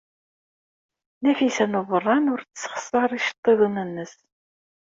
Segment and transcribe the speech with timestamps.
[1.21, 4.13] Nafisa n Ubeṛṛan ur tessexṣer iceḍḍiḍen-nnes.